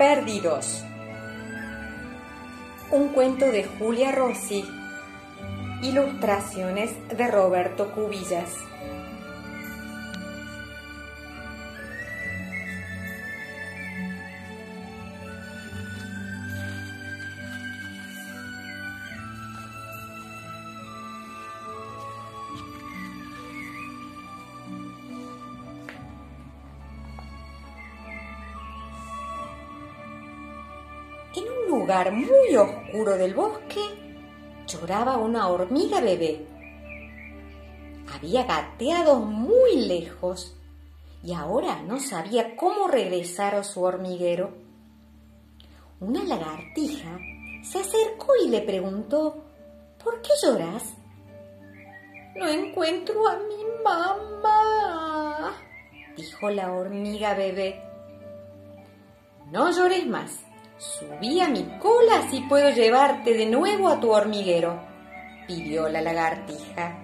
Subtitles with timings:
[0.00, 0.82] Perdidos.
[2.90, 4.64] Un cuento de Julia Rossi.
[5.82, 8.48] Ilustraciones de Roberto Cubillas.
[31.70, 33.80] Lugar muy oscuro del bosque
[34.66, 36.44] lloraba una hormiga bebé.
[38.12, 40.56] Había gateado muy lejos
[41.22, 44.50] y ahora no sabía cómo regresar a su hormiguero.
[46.00, 47.20] Una lagartija
[47.62, 49.44] se acercó y le preguntó,
[50.02, 50.94] ¿por qué lloras?
[52.34, 55.52] No encuentro a mi mamá,
[56.16, 57.80] dijo la hormiga bebé.
[59.52, 60.49] No llores más.
[60.80, 64.80] Subí a mi cola así puedo llevarte de nuevo a tu hormiguero,
[65.46, 66.96] pidió la lagartija.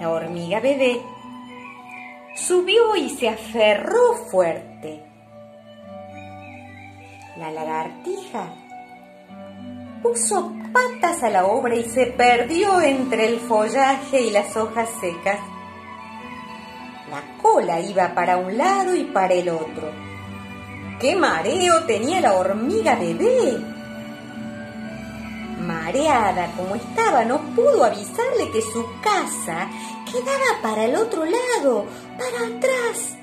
[0.00, 1.00] La hormiga bebé
[2.34, 5.04] subió y se aferró fuerte.
[7.36, 8.52] La lagartija
[10.02, 15.38] puso patas a la obra y se perdió entre el follaje y las hojas secas.
[17.08, 19.92] La cola iba para un lado y para el otro.
[20.98, 23.56] ¡Qué mareo tenía la hormiga bebé!
[25.60, 29.68] Mareada como estaba, no pudo avisarle que su casa
[30.10, 31.86] quedaba para el otro lado,
[32.18, 33.16] para atrás,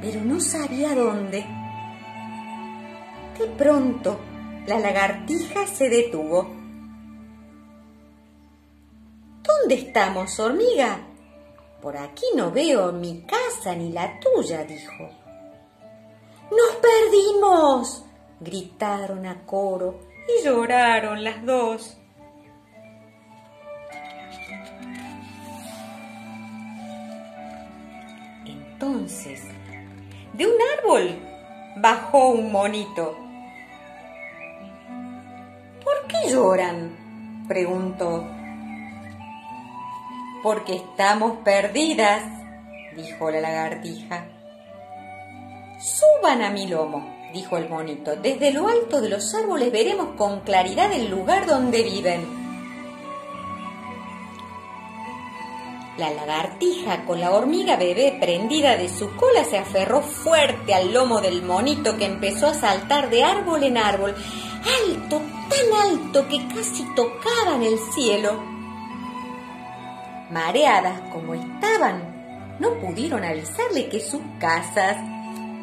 [0.00, 1.46] pero no sabía dónde.
[3.38, 4.18] De pronto,
[4.66, 6.59] la lagartija se detuvo.
[9.42, 11.00] ¿Dónde estamos, hormiga?
[11.80, 15.08] Por aquí no veo mi casa ni la tuya, dijo.
[16.50, 18.04] ¡Nos perdimos!
[18.40, 21.96] gritaron a coro y lloraron las dos.
[28.46, 29.42] Entonces,
[30.32, 31.18] de un árbol
[31.76, 33.16] bajó un monito
[35.84, 37.44] ¿Por qué lloran?
[37.48, 38.39] preguntó.
[40.42, 42.22] Porque estamos perdidas,
[42.96, 44.26] dijo la lagartija.
[45.78, 48.16] Suban a mi lomo, dijo el monito.
[48.16, 52.40] Desde lo alto de los árboles veremos con claridad el lugar donde viven.
[56.00, 61.20] La lagartija con la hormiga bebé prendida de su cola se aferró fuerte al lomo
[61.20, 64.14] del monito que empezó a saltar de árbol en árbol,
[64.86, 68.49] alto, tan alto que casi tocaban el cielo.
[70.30, 74.96] Mareadas como estaban, no pudieron avisarle que sus casas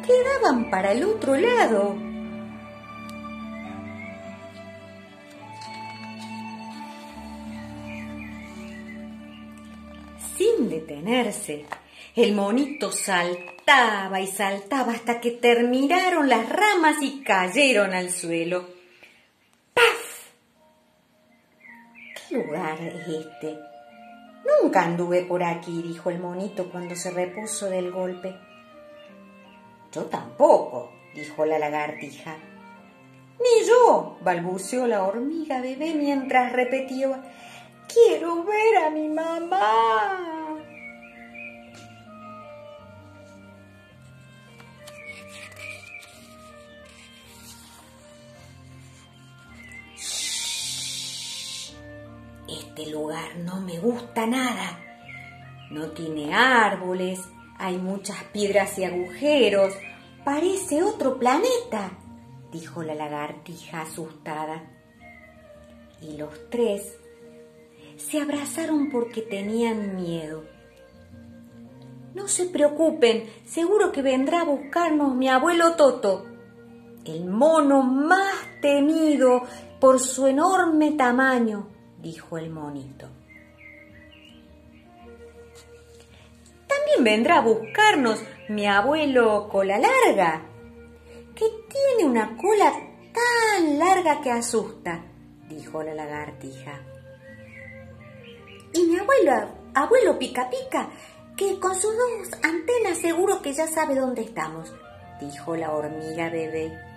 [0.06, 1.96] quedaban para el otro lado.
[10.36, 11.64] Sin detenerse,
[12.14, 18.68] el monito saltaba y saltaba hasta que terminaron las ramas y cayeron al suelo.
[19.72, 20.28] ¡Paf!
[22.28, 23.77] ¿Qué lugar es este?
[24.44, 28.36] Nunca anduve por aquí, dijo el monito cuando se repuso del golpe.
[29.92, 32.36] Yo tampoco, dijo la lagartija.
[33.40, 37.22] Ni yo, balbuceó la hormiga bebé mientras repetía
[37.86, 40.37] Quiero ver a mi mamá.
[52.78, 54.78] Este lugar no me gusta nada.
[55.72, 57.18] No tiene árboles,
[57.58, 59.74] hay muchas piedras y agujeros.
[60.24, 61.98] Parece otro planeta,
[62.52, 64.62] dijo la lagartija asustada.
[66.00, 66.96] Y los tres
[67.96, 70.44] se abrazaron porque tenían miedo.
[72.14, 76.26] No se preocupen, seguro que vendrá a buscarnos mi abuelo Toto,
[77.04, 79.42] el mono más temido
[79.80, 83.08] por su enorme tamaño, dijo el monito.
[86.66, 90.42] También vendrá a buscarnos mi abuelo cola larga,
[91.34, 92.72] que tiene una cola
[93.12, 95.04] tan larga que asusta,
[95.48, 96.80] dijo la lagartija.
[98.72, 99.32] Y mi abuelo,
[99.74, 100.88] abuelo Pica Pica,
[101.36, 104.72] que con sus dos antenas seguro que ya sabe dónde estamos,
[105.20, 106.87] dijo la hormiga bebé.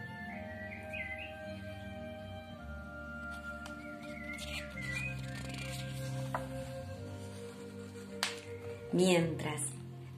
[8.93, 9.61] Mientras,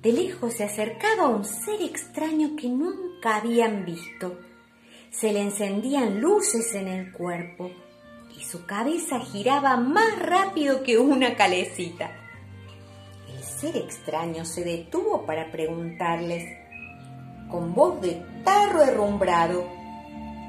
[0.01, 4.39] de lejos se acercaba un ser extraño que nunca habían visto.
[5.11, 7.69] Se le encendían luces en el cuerpo
[8.35, 12.11] y su cabeza giraba más rápido que una calecita.
[13.31, 16.43] El ser extraño se detuvo para preguntarles,
[17.49, 19.67] con voz de tarro herrumbrado,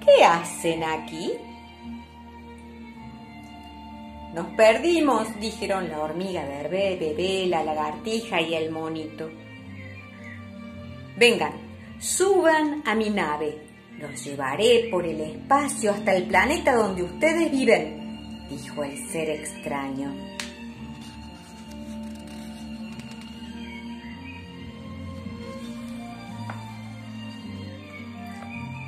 [0.05, 1.32] ¿qué hacen aquí?
[4.35, 9.31] Nos perdimos, dijeron la hormiga verde, bebé, la lagartija y el monito.
[11.17, 11.53] Vengan,
[12.01, 13.59] suban a mi nave.
[13.97, 20.13] Los llevaré por el espacio hasta el planeta donde ustedes viven, dijo el ser extraño.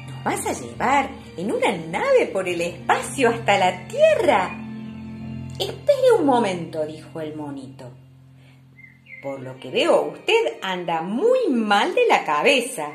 [0.08, 4.65] ¿Nos vas a llevar en una nave por el espacio hasta la Tierra?
[6.18, 7.90] Un momento, dijo el monito.
[9.22, 12.92] Por lo que veo, usted anda muy mal de la cabeza.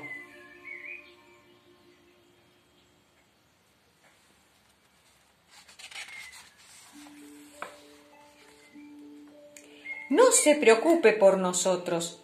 [10.09, 12.23] No se preocupe por nosotros,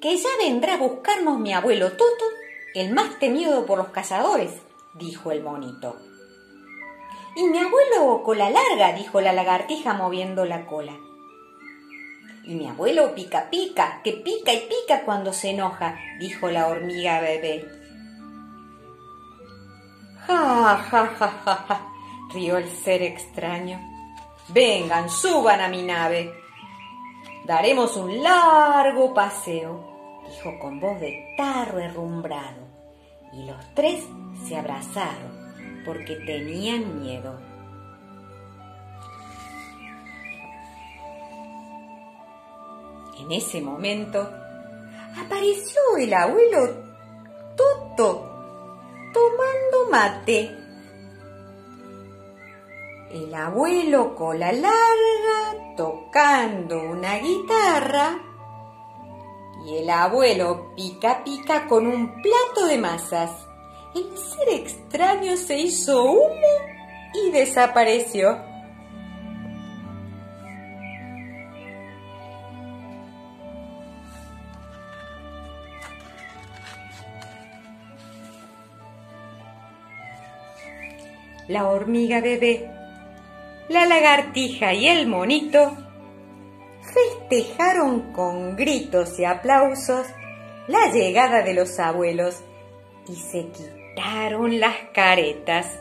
[0.00, 2.24] que ya vendrá a buscarnos mi abuelo Toto,
[2.74, 4.52] el más temido por los cazadores,
[4.98, 6.07] dijo el monito.
[7.38, 10.94] Y mi abuelo cola larga, dijo la lagartija moviendo la cola.
[12.42, 17.20] Y mi abuelo pica pica, que pica y pica cuando se enoja, dijo la hormiga
[17.20, 17.64] bebé.
[20.26, 21.92] Ja, ja, ja, ja,
[22.34, 23.78] rió el ser extraño.
[24.48, 26.34] Vengan, suban a mi nave.
[27.44, 32.66] Daremos un largo paseo, dijo con voz de tarro herrumbrado.
[33.32, 34.04] Y los tres
[34.44, 35.47] se abrazaron
[35.88, 37.34] porque tenían miedo.
[43.18, 44.20] En ese momento
[45.16, 46.58] apareció el abuelo
[47.56, 48.28] Toto
[49.14, 50.54] tomando mate.
[53.10, 58.18] El abuelo cola larga tocando una guitarra
[59.64, 63.47] y el abuelo pica pica con un plato de masas
[63.94, 66.30] el ser extraño se hizo humo
[67.14, 68.38] y desapareció.
[81.48, 82.70] La hormiga bebé,
[83.70, 85.74] la lagartija y el monito
[86.82, 90.06] festejaron con gritos y aplausos
[90.66, 92.42] la llegada de los abuelos
[93.08, 95.80] y se quitaron las caretas.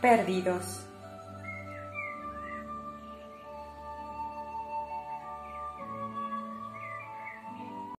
[0.00, 0.87] Perdidos.